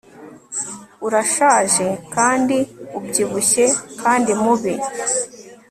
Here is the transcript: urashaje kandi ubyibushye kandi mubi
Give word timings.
urashaje 1.05 1.87
kandi 2.15 2.57
ubyibushye 2.97 3.65
kandi 4.01 4.31
mubi 4.43 4.73